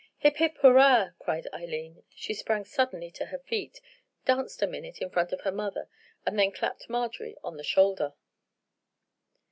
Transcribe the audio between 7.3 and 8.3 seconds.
on the shoulder.